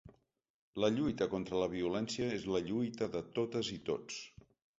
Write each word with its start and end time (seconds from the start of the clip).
La 0.83 0.87
lluita 0.95 1.27
contra 1.33 1.59
la 1.63 1.67
violència 1.73 2.31
és 2.39 2.47
una 2.53 2.63
lluita 2.71 3.11
de 3.19 3.23
totes 3.37 3.71
i 3.79 3.79
tots. 3.93 4.19